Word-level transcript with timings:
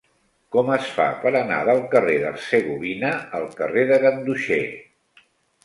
Com 0.53 0.69
es 0.75 0.87
fa 0.95 1.05
per 1.25 1.31
anar 1.39 1.59
del 1.67 1.83
carrer 1.91 2.17
d'Hercegovina 2.25 3.13
al 3.43 3.47
carrer 3.63 3.87
de 3.95 4.03
Ganduxer? 4.09 4.61